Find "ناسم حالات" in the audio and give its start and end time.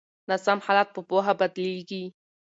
0.29-0.89